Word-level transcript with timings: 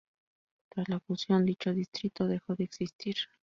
Tras 0.69 0.89
la 0.89 0.99
fusión, 0.99 1.45
dicho 1.45 1.71
distrito 1.75 2.27
dejó 2.27 2.55
de 2.55 2.63
existir. 2.63 3.15